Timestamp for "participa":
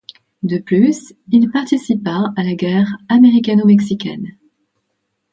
1.51-2.23